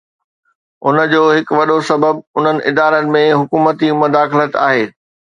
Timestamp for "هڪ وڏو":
1.35-1.77